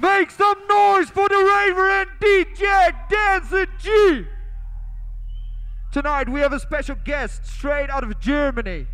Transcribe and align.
Make 0.00 0.30
some 0.30 0.58
noise 0.68 1.10
for 1.10 1.28
the 1.28 1.34
Raver 1.34 1.90
and 1.90 2.10
DJ 2.20 2.94
Dancer 3.10 3.66
G! 3.80 4.26
Tonight 5.90 6.28
we 6.28 6.40
have 6.40 6.52
a 6.52 6.60
special 6.60 6.96
guest 7.04 7.44
straight 7.46 7.90
out 7.90 8.04
of 8.04 8.20
Germany. 8.20 8.86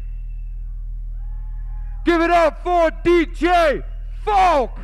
Give 2.06 2.22
it 2.22 2.30
up 2.30 2.62
for 2.62 2.90
DJ 3.04 3.82
Falk! 4.24 4.78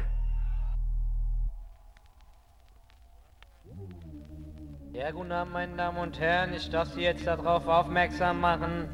Ja, 4.92 5.10
guten 5.12 5.32
Abend, 5.32 5.52
meine 5.54 5.76
Damen 5.76 5.98
und 5.98 6.18
Herren. 6.18 6.52
Ich 6.52 6.68
darf 6.68 6.88
Sie 6.88 7.02
jetzt 7.02 7.26
darauf 7.26 7.66
aufmerksam 7.66 8.40
machen, 8.40 8.88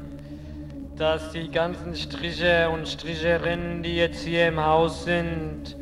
dass 0.95 1.31
die 1.31 1.49
ganzen 1.49 1.95
Striche 1.95 2.69
und 2.69 2.87
Stricherinnen, 2.87 3.83
die 3.83 3.97
jetzt 3.97 4.23
hier 4.23 4.47
im 4.47 4.63
Haus 4.63 5.03
sind, 5.03 5.76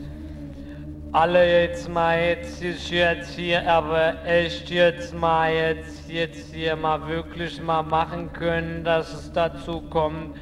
alle 1.15 1.61
jetzt 1.61 1.87
mal 1.87 2.19
jetzt, 2.19 2.61
jetzt 2.61 3.35
hier, 3.35 3.71
aber 3.71 4.15
echt 4.25 4.69
jetzt 4.69 5.13
mal 5.13 5.49
jetzt, 5.49 6.09
jetzt 6.09 6.53
hier 6.53 6.75
mal 6.75 7.07
wirklich 7.07 7.61
mal 7.61 7.83
machen 7.83 8.33
können, 8.33 8.83
dass 8.83 9.13
es 9.13 9.31
dazu 9.31 9.79
kommt, 9.83 10.35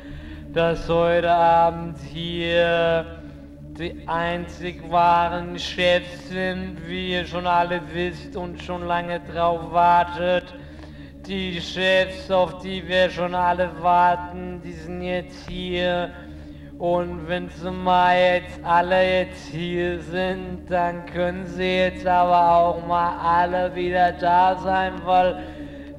dass 0.51 0.89
heute 0.89 1.29
Abend 1.29 1.99
hier 2.11 3.05
die 3.77 4.07
einzig 4.07 4.81
wahren 4.89 5.59
Chefs 5.59 6.29
sind, 6.29 6.77
wie 6.87 7.11
ihr 7.11 7.27
schon 7.27 7.45
alle 7.45 7.79
wisst 7.93 8.35
und 8.35 8.59
schon 8.59 8.87
lange 8.87 9.19
drauf 9.31 9.71
wartet. 9.71 10.55
Die 11.27 11.61
Chefs, 11.61 12.31
auf 12.31 12.63
die 12.63 12.87
wir 12.87 13.11
schon 13.11 13.35
alle 13.35 13.69
warten, 13.79 14.59
die 14.63 14.73
sind 14.73 15.03
jetzt 15.03 15.47
hier. 15.47 16.09
Und 16.83 17.29
wenn 17.29 17.47
sie 17.47 17.71
mal 17.71 18.13
jetzt 18.13 18.59
alle 18.61 19.19
jetzt 19.21 19.47
hier 19.47 20.01
sind, 20.01 20.65
dann 20.67 21.05
können 21.05 21.45
sie 21.45 21.77
jetzt 21.77 22.05
aber 22.05 22.57
auch 22.57 22.85
mal 22.85 23.13
alle 23.23 23.73
wieder 23.73 24.11
da 24.11 24.57
sein, 24.61 24.91
weil 25.05 25.37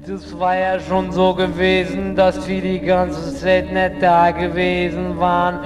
das 0.05 0.39
war 0.39 0.55
ja 0.55 0.79
schon 0.79 1.11
so 1.11 1.33
gewesen, 1.33 2.15
dass 2.15 2.45
sie 2.45 2.61
die 2.61 2.81
ganze 2.81 3.33
Zeit 3.33 3.73
nicht 3.73 3.99
da 3.99 4.29
gewesen 4.29 5.17
waren. 5.19 5.61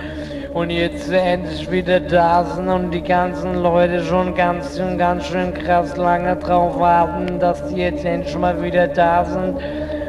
Und 0.53 0.69
jetzt 0.69 1.11
endlich 1.11 1.69
wieder 1.69 1.99
da 1.99 2.45
sind 2.45 2.69
und 2.69 2.91
die 2.91 3.03
ganzen 3.03 3.55
Leute 3.55 4.01
schon 4.05 4.33
ganz 4.33 4.77
schön, 4.77 4.97
ganz 4.97 5.25
schön 5.25 5.53
krass 5.53 5.97
lange 5.97 6.38
drauf 6.38 6.79
warten, 6.79 7.39
dass 7.39 7.67
die 7.67 7.81
jetzt 7.81 8.05
endlich 8.05 8.38
mal 8.38 8.63
wieder 8.63 8.88
da 8.88 9.25
sind 9.25 9.57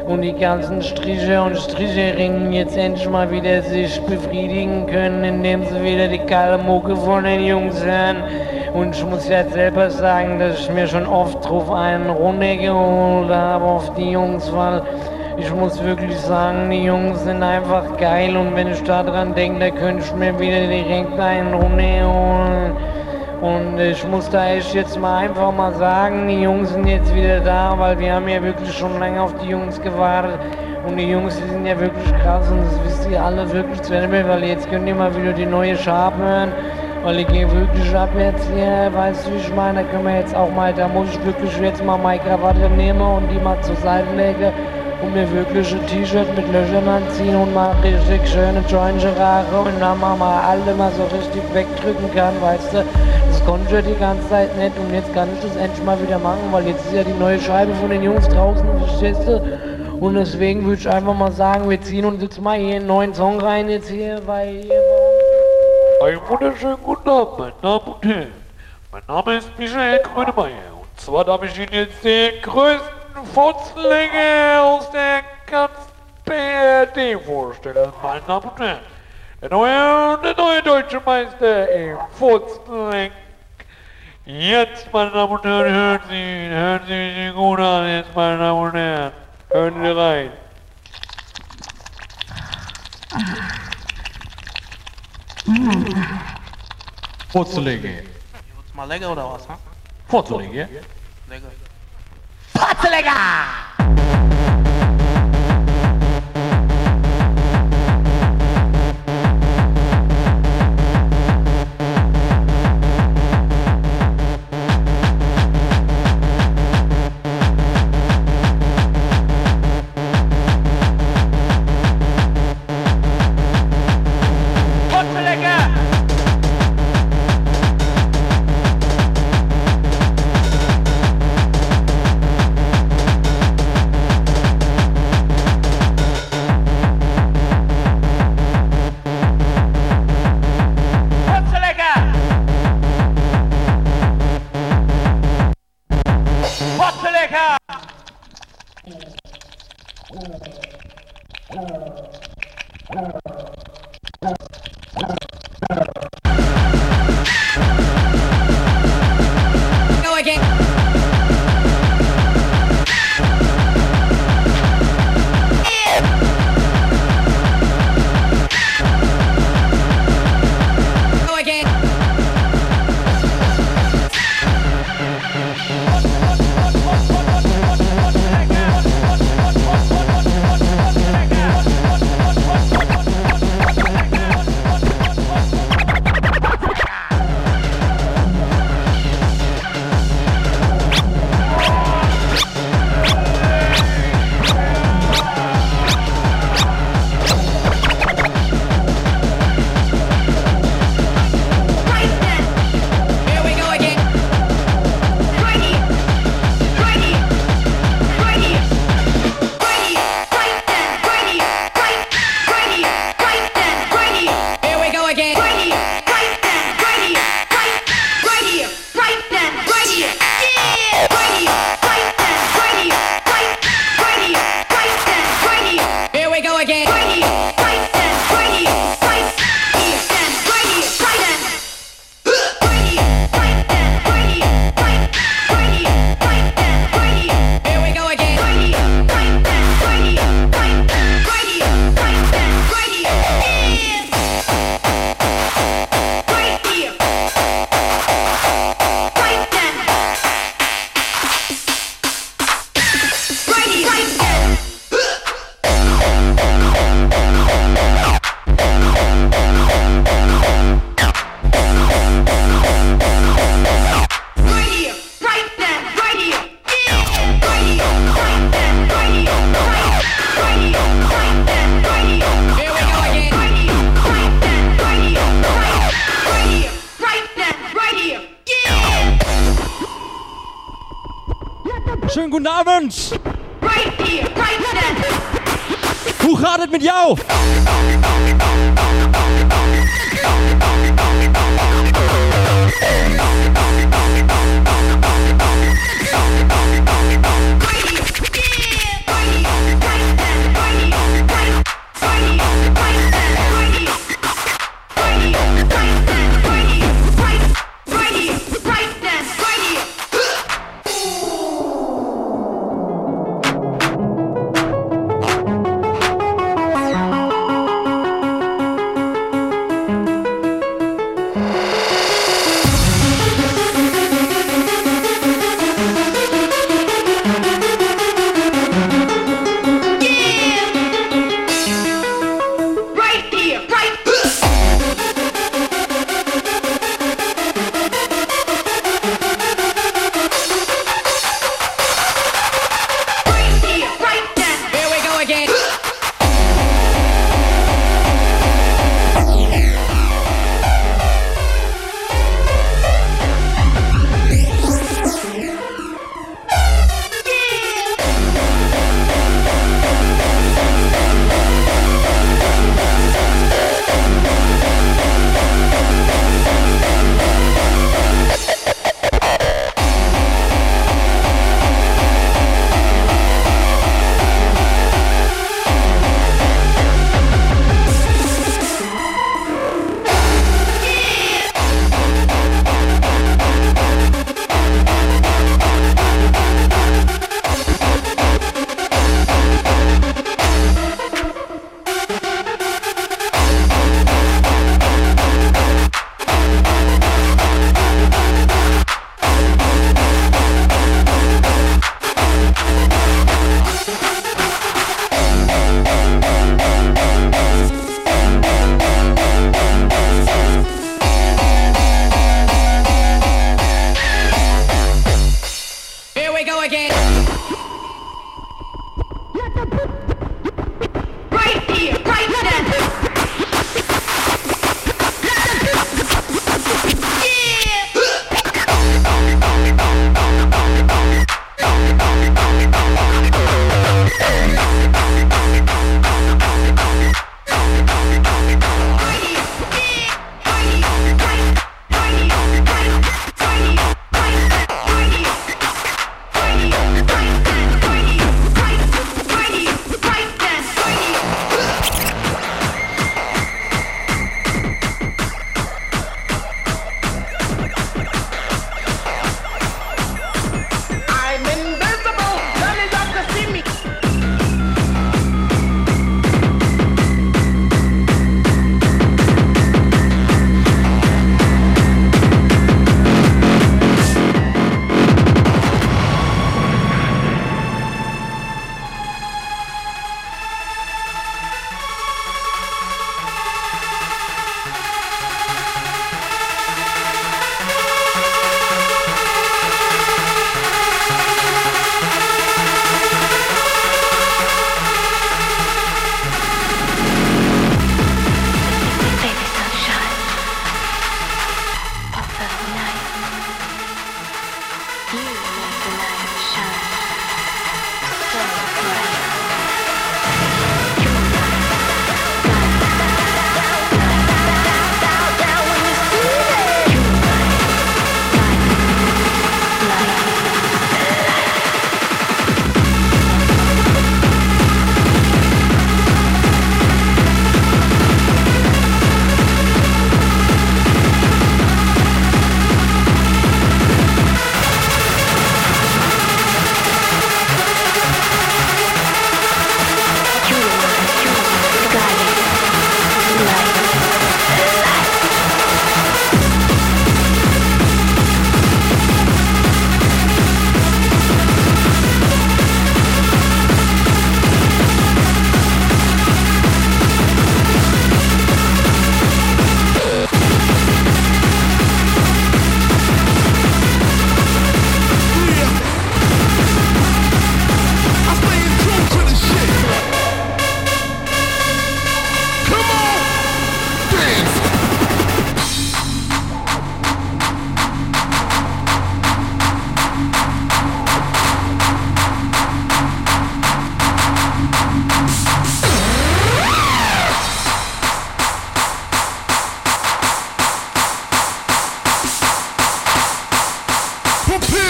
und 0.07 0.21
die 0.21 0.33
ganzen 0.33 0.81
Striche 0.81 1.41
und 1.41 1.57
Stricherinnen 1.57 2.51
jetzt 2.53 2.77
endlich 2.77 3.07
mal 3.09 3.29
wieder 3.29 3.61
sich 3.61 4.01
befriedigen 4.01 4.87
können, 4.87 5.23
indem 5.23 5.63
sie 5.65 5.81
wieder 5.83 6.07
die 6.07 6.19
kalle 6.19 6.57
Mucke 6.57 6.95
von 6.95 7.23
den 7.23 7.45
Jungs 7.45 7.83
hören. 7.83 8.17
Und 8.73 8.95
ich 8.95 9.05
muss 9.05 9.27
ja 9.27 9.43
selber 9.49 9.89
sagen, 9.89 10.39
dass 10.39 10.59
ich 10.59 10.71
mir 10.71 10.87
schon 10.87 11.05
oft 11.05 11.47
drauf 11.47 11.71
einen 11.71 12.09
runtergeholt 12.09 13.29
habe 13.29 13.65
auf 13.65 13.93
die 13.95 14.11
Jungs, 14.11 14.51
weil 14.53 14.81
ich 15.37 15.53
muss 15.53 15.81
wirklich 15.83 16.17
sagen, 16.17 16.69
die 16.69 16.83
Jungs 16.83 17.23
sind 17.23 17.43
einfach 17.43 17.97
geil 17.97 18.35
und 18.37 18.55
wenn 18.55 18.67
ich 18.67 18.83
daran 18.83 19.33
denke, 19.33 19.59
da 19.59 19.69
könnte 19.69 20.03
ich 20.05 20.13
mir 20.13 20.37
wieder 20.39 20.67
direkt 20.67 21.19
einen 21.19 21.53
runterholen. 21.53 22.75
Und 23.41 23.79
ich 23.79 24.07
muss 24.07 24.29
da 24.29 24.53
echt 24.53 24.71
jetzt 24.75 24.99
mal 24.99 25.17
einfach 25.17 25.51
mal 25.51 25.73
sagen, 25.73 26.27
die 26.27 26.43
Jungs 26.43 26.69
sind 26.69 26.85
jetzt 26.85 27.13
wieder 27.15 27.39
da, 27.39 27.73
weil 27.75 27.97
wir 27.97 28.13
haben 28.13 28.27
ja 28.27 28.39
wirklich 28.43 28.71
schon 28.71 28.99
lange 28.99 29.19
auf 29.19 29.33
die 29.41 29.49
Jungs 29.49 29.81
gewartet. 29.81 30.39
Und 30.87 30.97
die 30.97 31.09
Jungs, 31.09 31.37
die 31.37 31.49
sind 31.49 31.65
ja 31.65 31.79
wirklich 31.79 32.13
krass 32.21 32.47
und 32.51 32.59
das 32.61 32.79
wisst 32.85 33.09
ihr 33.09 33.19
alle 33.19 33.51
wirklich 33.51 33.81
zu 33.81 33.95
Ende, 33.95 34.27
weil 34.27 34.43
jetzt 34.43 34.69
könnt 34.69 34.87
ihr 34.87 34.93
mal 34.93 35.15
wieder 35.15 35.33
die 35.33 35.47
neue 35.47 35.75
Sharp 35.75 36.15
hören. 36.17 36.51
Weil 37.03 37.17
ich 37.17 37.27
gehe 37.29 37.51
wirklich 37.51 37.95
ab 37.95 38.09
jetzt 38.15 38.47
hier, 38.53 38.91
weißt 38.93 39.25
du, 39.25 39.31
ich 39.35 39.55
meine, 39.55 39.81
da 39.81 39.89
können 39.89 40.05
wir 40.05 40.17
jetzt 40.19 40.35
auch 40.35 40.51
mal, 40.51 40.71
da 40.71 40.87
muss 40.87 41.07
ich 41.09 41.25
wirklich 41.25 41.57
jetzt 41.59 41.83
mal 41.83 41.97
meine 41.97 42.19
Krawatte 42.19 42.69
nehmen 42.77 43.01
und 43.01 43.27
die 43.31 43.39
mal 43.39 43.59
zur 43.61 43.75
Seite 43.77 44.15
legen 44.15 44.53
und 45.01 45.13
mir 45.15 45.31
wirklich 45.31 45.73
ein 45.73 45.85
T-Shirt 45.87 46.27
mit 46.35 46.45
Löchern 46.53 46.87
anziehen 46.87 47.35
und 47.35 47.53
mal 47.55 47.71
richtig 47.83 48.21
schöne 48.29 48.63
Joints 48.69 49.03
rauchen 49.03 49.73
und 49.73 49.81
dann 49.81 49.99
mal 49.99 50.41
alle 50.47 50.75
mal 50.75 50.91
so 50.91 51.03
richtig 51.05 51.41
wegdrücken 51.53 52.13
kann, 52.13 52.39
weißt 52.39 52.73
du. 52.73 52.83
Das 53.41 53.49
konnte 53.49 53.79
ich 53.79 53.85
die 53.85 53.99
ganze 53.99 54.29
Zeit 54.29 54.55
nicht 54.55 54.77
und 54.77 54.93
jetzt 54.93 55.11
kann 55.15 55.27
ich 55.33 55.41
das 55.41 55.55
endlich 55.55 55.83
mal 55.83 55.99
wieder 55.99 56.19
machen, 56.19 56.41
weil 56.51 56.67
jetzt 56.67 56.85
ist 56.85 56.93
ja 56.93 57.03
die 57.03 57.13
neue 57.13 57.39
Scheibe 57.39 57.73
von 57.73 57.89
den 57.89 58.03
Jungs 58.03 58.27
draußen, 58.27 58.63
verstehst 58.77 59.27
du? 59.27 59.97
Und 59.99 60.13
deswegen 60.13 60.63
würde 60.63 60.79
ich 60.79 60.87
einfach 60.87 61.15
mal 61.15 61.31
sagen, 61.31 61.67
wir 61.67 61.81
ziehen 61.81 62.05
uns 62.05 62.21
jetzt 62.21 62.39
mal 62.39 62.59
hier 62.59 62.75
einen 62.75 62.85
neuen 62.85 63.15
Song 63.15 63.41
rein 63.41 63.67
jetzt 63.67 63.89
hier, 63.89 64.21
hier 64.21 64.83
Einen 66.03 66.19
wunderschönen 66.29 66.77
guten 66.83 67.09
Abend, 67.09 67.39
meine 67.39 67.53
Damen 67.63 67.87
und 67.87 68.05
Herren. 68.05 68.31
Mein 68.91 69.03
Name 69.07 69.37
ist 69.37 69.49
Michael 69.57 70.03
Grönemeyer 70.03 70.73
und 70.79 70.99
zwar 70.99 71.25
darf 71.25 71.41
ich 71.41 71.57
Ihnen 71.57 71.73
jetzt 71.73 72.03
den 72.03 72.39
größten 72.43 73.25
Futzlinge 73.33 74.61
aus 74.61 74.87
der 74.91 75.21
ganzen 75.49 75.91
BRD 76.25 77.19
vorstellen, 77.25 77.91
meine 78.03 78.21
Damen 78.27 78.49
und 78.49 78.59
Herren. 78.59 78.79
Der 79.41 79.49
neue, 79.49 80.19
der 80.23 80.35
neue 80.37 80.61
deutsche 80.61 81.01
Meister 81.03 81.71
im 81.71 81.97
Futzling. 82.19 83.09
Jetzt, 84.25 84.93
meine 84.93 85.09
Damen 85.09 85.31
und 85.33 85.43
Herren, 85.43 85.73
hören 85.73 86.01
Sie 86.07 86.13
ihn, 86.13 86.51
hören 86.51 86.81
Sie 86.87 86.93
ihn 86.93 87.33
gut 87.33 87.59
an, 87.59 87.87
jetzt, 87.89 88.15
meine 88.15 88.37
Damen 88.37 88.61
und 88.61 88.73
Herren. 88.75 89.11
Hören 89.49 89.81
Sie 89.81 89.97
rein. 89.97 90.31
Vorzulegen. 97.29 97.95
Wird's 97.95 98.73
mal 98.75 98.85
lecker 98.85 99.11
oder 99.11 99.33
was, 99.33 99.49
ha? 99.49 99.57
Vorzulegen. 100.07 100.69
Lecker. 101.27 101.51
Put 102.53 102.83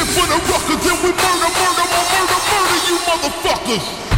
live 0.01 0.09
for 0.15 0.25
the 0.27 0.39
ruckus, 0.49 0.83
then 0.83 0.97
we 1.03 1.11
murder, 1.11 1.49
murder, 1.57 1.85
murder, 1.93 2.39
murder 2.49 2.79
you 2.89 2.97
motherfuckers. 3.05 4.10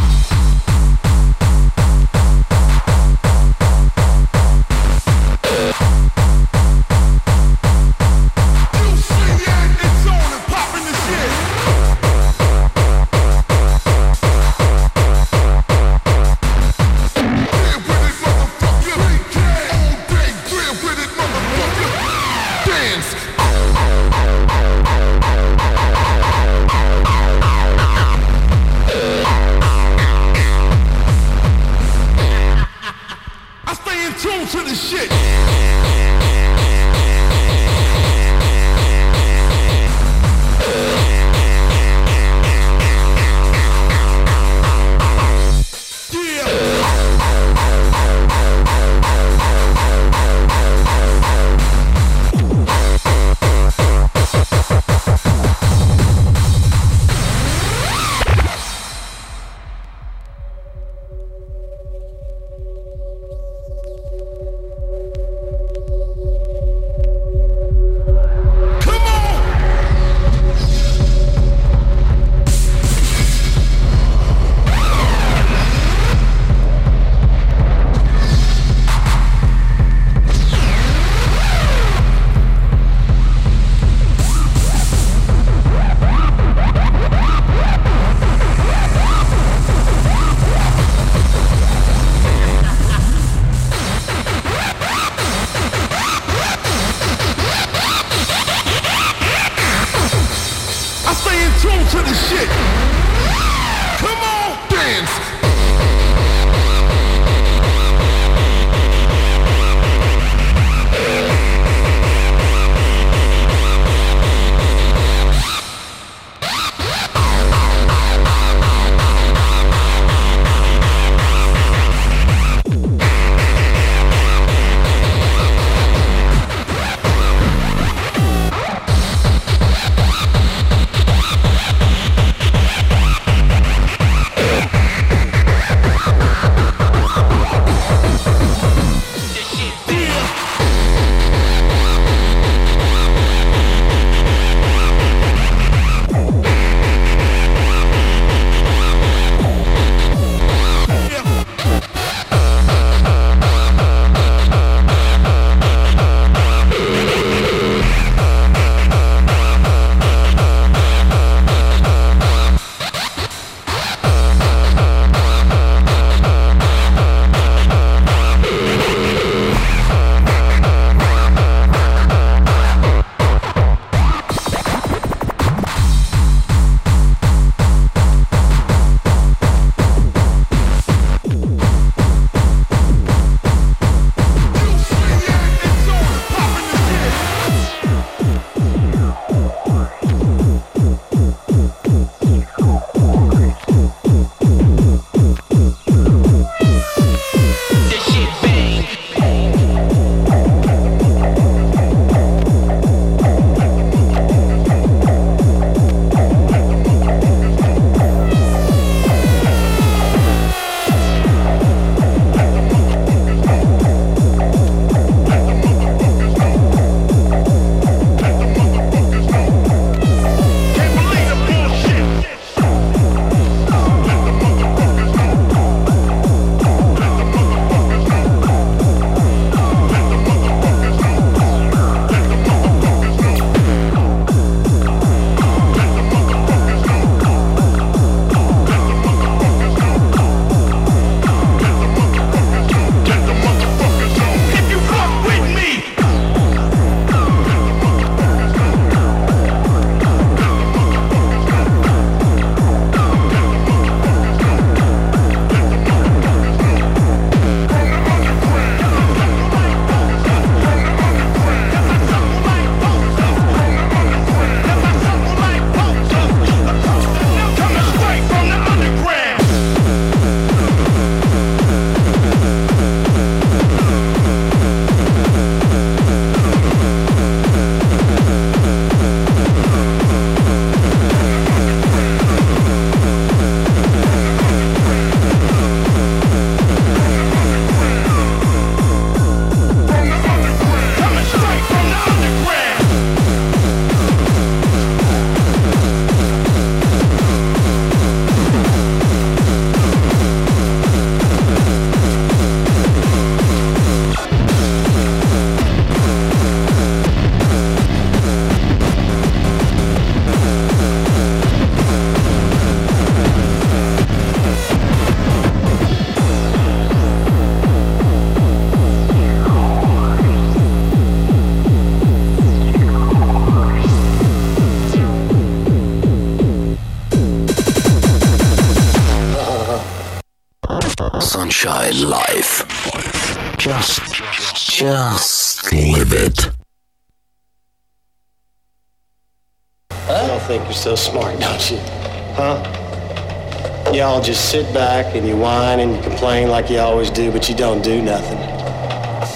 Back 344.94 345.16
and 345.16 345.26
you 345.26 345.36
whine 345.36 345.80
and 345.80 345.90
you 345.96 346.00
complain 346.02 346.46
like 346.46 346.70
you 346.70 346.78
always 346.78 347.10
do, 347.10 347.32
but 347.32 347.48
you 347.48 347.54
don't 347.56 347.82
do 347.82 348.00
nothing. 348.00 348.38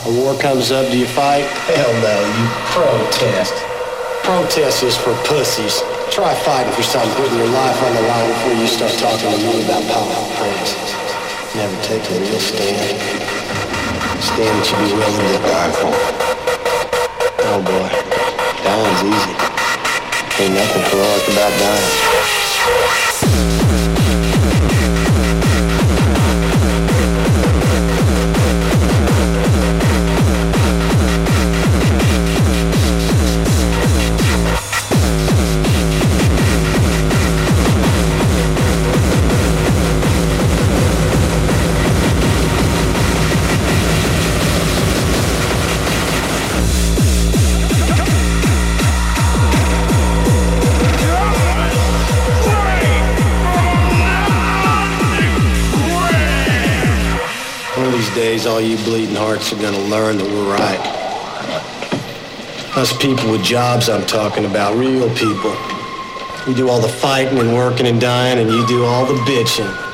A 0.07 0.11
war 0.23 0.39
comes 0.39 0.71
up, 0.71 0.87
do 0.87 0.97
you 0.97 1.11
fight? 1.19 1.43
Hell 1.75 1.93
no, 1.99 2.15
you 2.39 2.45
protest. 2.71 3.55
Protest 4.23 4.85
is 4.85 4.97
for 4.97 5.11
pussies. 5.27 5.83
Try 6.15 6.31
fighting 6.47 6.73
for 6.79 6.85
something, 6.85 7.11
putting 7.19 7.39
your 7.43 7.51
life 7.51 7.79
on 7.83 7.93
the 7.93 8.03
line 8.07 8.29
before 8.31 8.55
you 8.55 8.69
start 8.71 8.95
talking 9.03 9.35
to 9.35 9.39
me 9.51 9.65
about 9.67 9.83
power 9.91 10.27
praise. 10.39 10.73
Never 11.59 11.75
take 11.83 12.07
a 12.07 12.17
real 12.23 12.39
stand. 12.39 12.95
Stand 14.23 14.55
that 14.55 14.67
you 14.71 14.77
be 14.79 14.89
willing 14.95 15.27
to 15.27 15.41
die 15.43 15.73
for. 15.75 15.95
Oh 17.51 17.61
boy, 17.67 17.91
dying's 18.63 19.03
easy. 19.11 19.35
Ain't 20.39 20.55
nothing 20.55 20.85
heroic 20.87 21.25
about 21.35 21.53
dying. 21.59 22.18
Are 59.39 59.63
gonna 59.63 59.79
learn 59.85 60.19
that 60.19 60.27
we're 60.27 60.53
right. 60.53 60.81
Us 62.77 62.93
people 62.97 63.31
with 63.31 63.43
jobs 63.45 63.89
I'm 63.89 64.05
talking 64.05 64.45
about, 64.45 64.77
real 64.77 65.09
people. 65.15 65.55
We 66.47 66.55
do 66.55 66.69
all 66.69 66.81
the 66.81 66.89
fighting 66.89 67.39
and 67.39 67.55
working 67.55 67.87
and 67.87 68.01
dying, 68.01 68.41
and 68.41 68.51
you 68.51 68.67
do 68.67 68.85
all 68.85 69.07
the 69.07 69.15
bitching. 69.31 69.88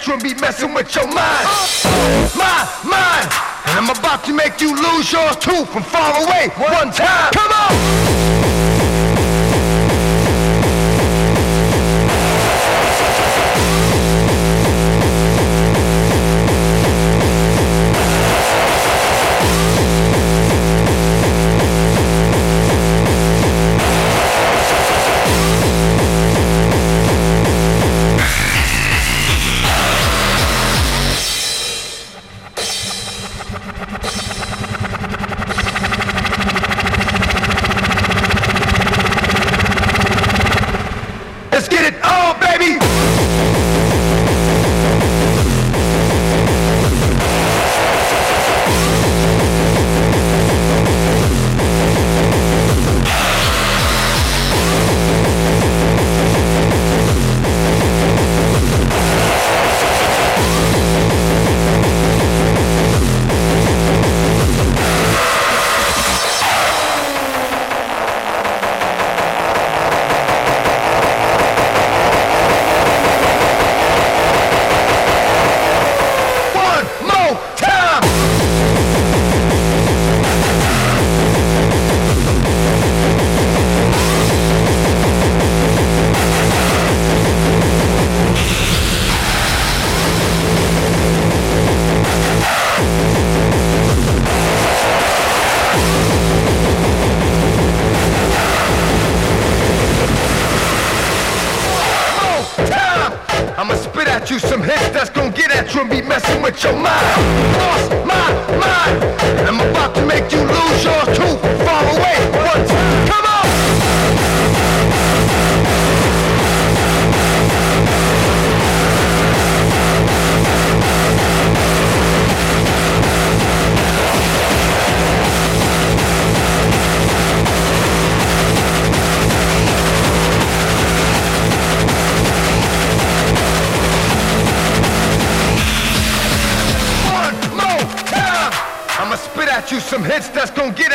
natural 0.00 0.18
be 0.18 0.32
messing 0.40 0.72
with 0.72 0.94
your 0.94 1.09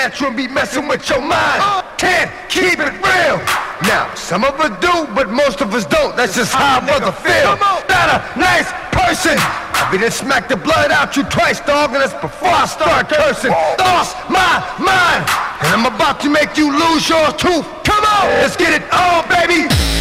natural 0.06 0.32
be 0.32 0.48
messing 0.48 0.88
with 0.88 1.10
your 1.10 1.20
mind. 1.20 1.84
Can't 1.98 2.30
keep 2.48 2.78
it 2.78 2.94
real. 3.02 3.38
Now, 3.90 4.14
some 4.14 4.44
of 4.44 4.54
us 4.60 4.70
do, 4.80 5.12
but 5.16 5.32
most 5.32 5.62
of 5.62 5.74
us 5.74 5.84
don't. 5.84 6.16
That's 6.16 6.36
just 6.36 6.54
how 6.54 6.78
I 6.78 6.86
mother 6.86 7.12
feel. 7.12 7.58
Not 7.90 8.08
a 8.14 8.40
nice 8.40 8.70
person. 8.94 9.34
I 9.36 9.90
been 9.92 10.02
done 10.02 10.12
smack 10.12 10.48
the 10.48 10.58
blood 10.58 10.92
out 10.92 11.18
you 11.18 11.24
twice, 11.24 11.60
dog, 11.60 11.90
and 11.94 12.02
that's 12.02 12.14
before 12.22 12.54
I 12.54 12.68
start 12.68 13.10
cursing. 13.10 13.52
Lost 13.80 14.16
my 14.30 14.62
mind, 14.78 15.26
and 15.66 15.74
I'm 15.74 15.88
about 15.90 16.20
to 16.22 16.30
make 16.30 16.56
you 16.56 16.70
lose 16.70 17.10
yours 17.10 17.34
too. 17.34 17.66
Come 17.84 18.04
on, 18.06 18.26
let's 18.46 18.56
get 18.56 18.80
it 18.80 18.86
on, 18.94 19.28
baby. 19.28 19.95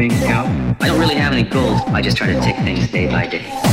Living 0.00 0.26
hell? 0.26 0.46
I 0.80 0.86
don't 0.86 0.98
really 0.98 1.16
have 1.16 1.32
any 1.32 1.42
goals. 1.42 1.80
I 1.88 2.00
just 2.00 2.16
try 2.16 2.26
to 2.28 2.40
take 2.40 2.56
things 2.56 2.90
day 2.90 3.06
by 3.06 3.26
day. 3.26 3.69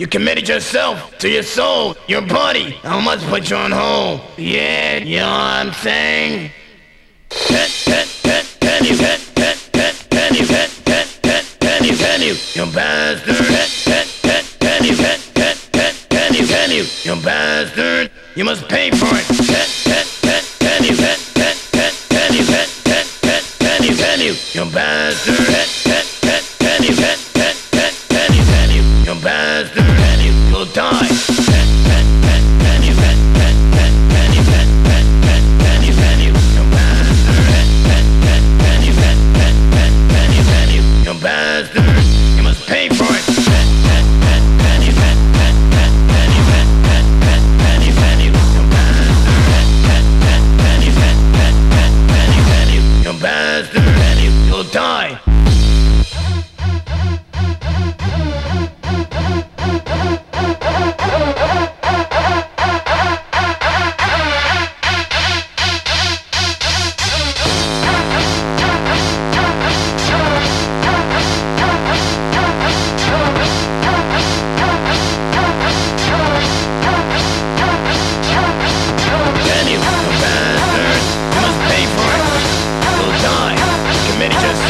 You 0.00 0.06
committed 0.06 0.48
yourself 0.48 1.18
to 1.18 1.28
your 1.28 1.42
soul, 1.42 1.94
your 2.06 2.22
body. 2.22 2.80
I 2.84 3.04
must 3.04 3.26
put 3.26 3.50
you 3.50 3.56
on 3.56 3.70
hold. 3.70 4.22
Yeah, 4.38 4.96
you 4.96 5.18
know 5.18 5.26
what 5.26 5.30
I'm 5.30 5.72
saying? 5.74 6.52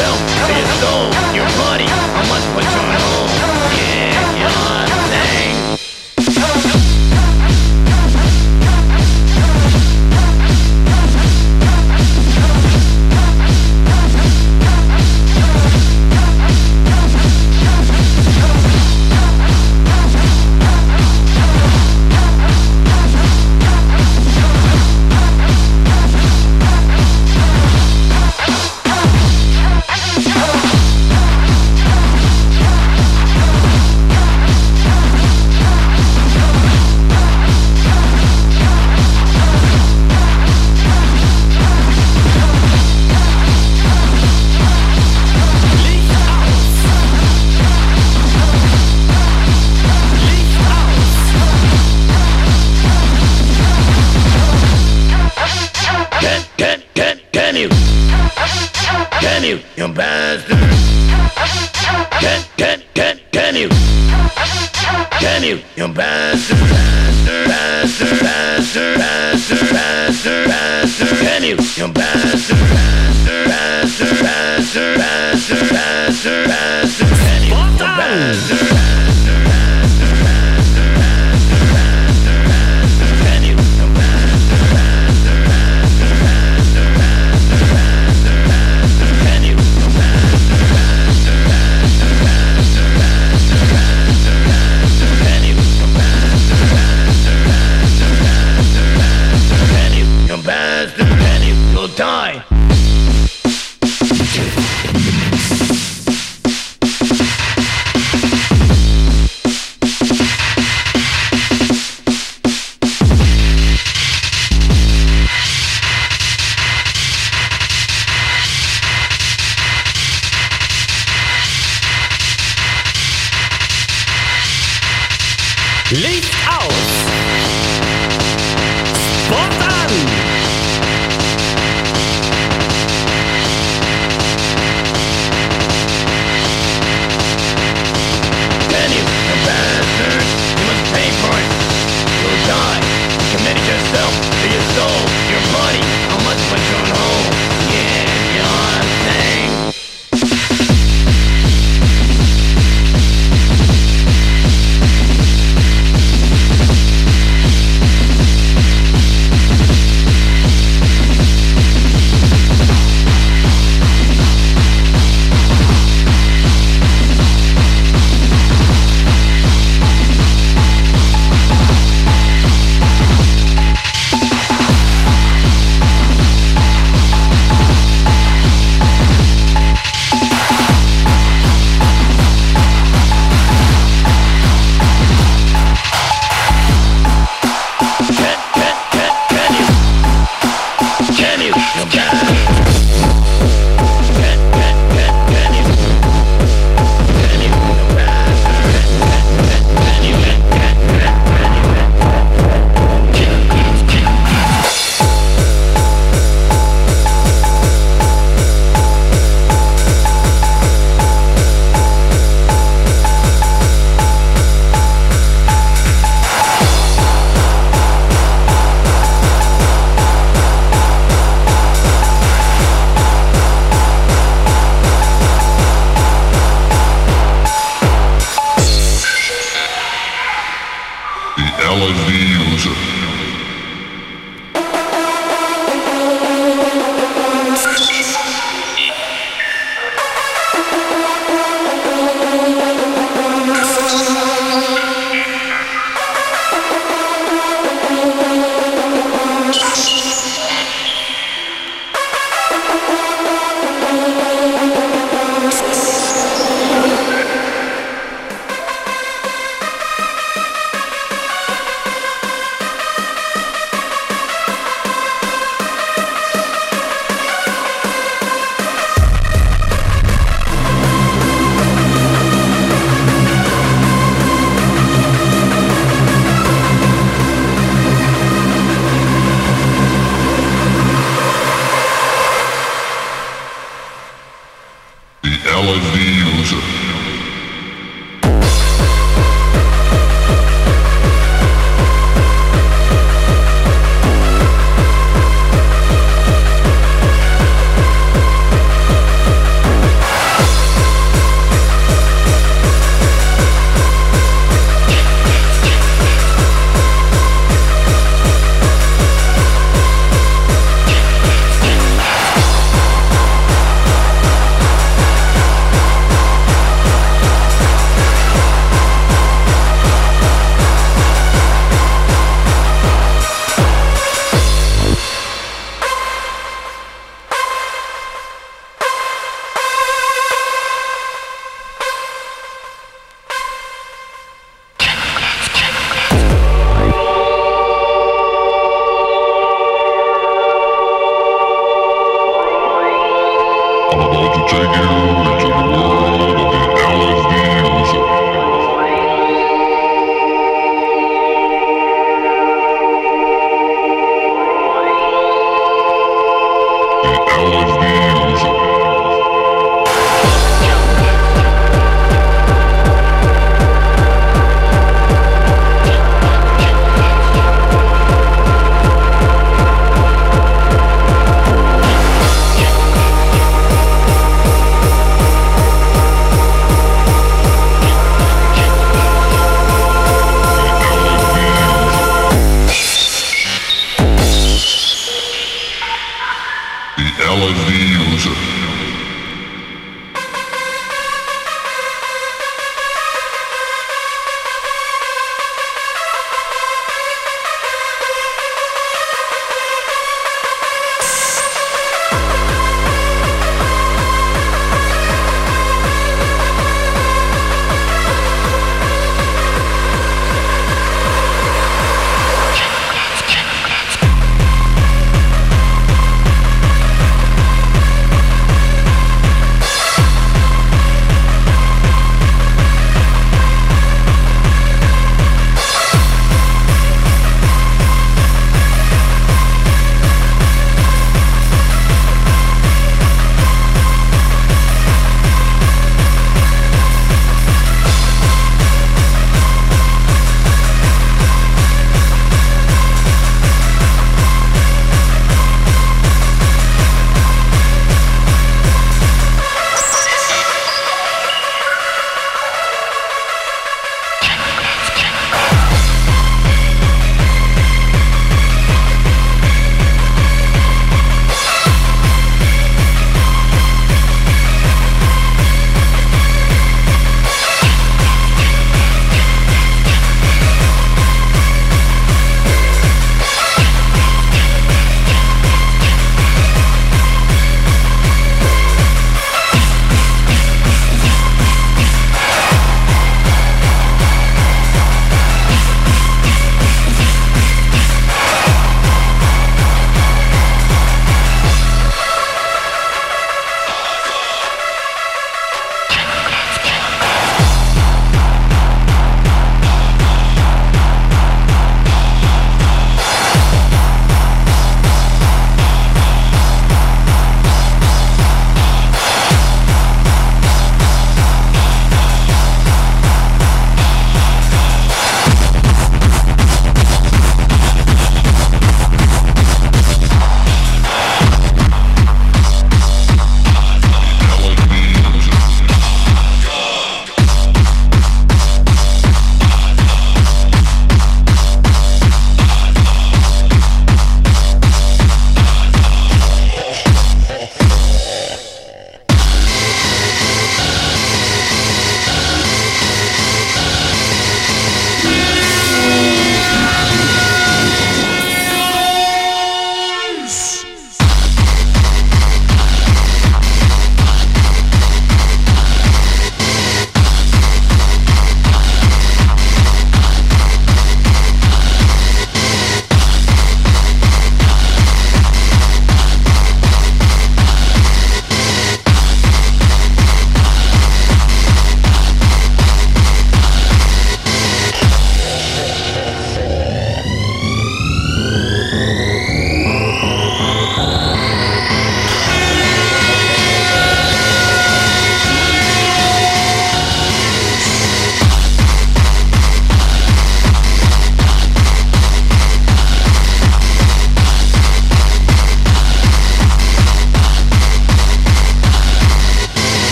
down. 0.00 0.59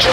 We 0.00 0.06